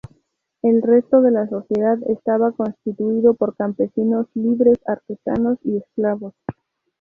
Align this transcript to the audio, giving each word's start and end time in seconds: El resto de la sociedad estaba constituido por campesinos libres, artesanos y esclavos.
El 0.63 0.81
resto 0.81 1.21
de 1.21 1.29
la 1.29 1.47
sociedad 1.47 1.95
estaba 2.09 2.51
constituido 2.53 3.35
por 3.35 3.55
campesinos 3.55 4.25
libres, 4.33 4.79
artesanos 4.87 5.59
y 5.63 5.77
esclavos. 5.77 6.33